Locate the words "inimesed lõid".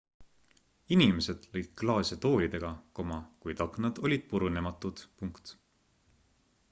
0.95-1.67